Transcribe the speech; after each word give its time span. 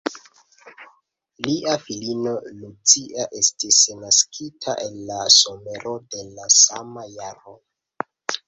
Lia 1.47 1.75
filino 1.83 2.33
Lucia 2.63 3.27
estis 3.41 3.83
naskita 3.99 4.77
en 4.87 4.99
la 5.11 5.21
somero 5.37 5.97
da 6.15 6.27
la 6.41 6.51
sama 6.63 7.09
jaro. 7.21 7.59